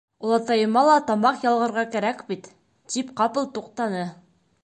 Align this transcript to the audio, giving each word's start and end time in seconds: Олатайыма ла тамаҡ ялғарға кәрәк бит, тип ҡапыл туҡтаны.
Олатайыма 0.27 0.81
ла 0.87 0.95
тамаҡ 1.09 1.43
ялғарға 1.47 1.83
кәрәк 1.97 2.25
бит, 2.31 2.49
тип 2.95 3.11
ҡапыл 3.21 3.47
туҡтаны. 3.59 4.05